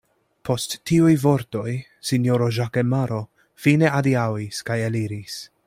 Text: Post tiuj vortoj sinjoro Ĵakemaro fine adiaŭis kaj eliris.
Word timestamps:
Post 0.47 0.71
tiuj 0.91 1.11
vortoj 1.23 1.73
sinjoro 2.11 2.47
Ĵakemaro 2.59 3.21
fine 3.67 3.93
adiaŭis 4.01 4.65
kaj 4.71 4.83
eliris. 4.91 5.37